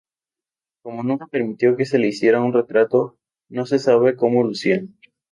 [0.81, 3.19] Como nunca permitió que se le hiciera un retrato,
[3.49, 4.83] no se sabe como lucía.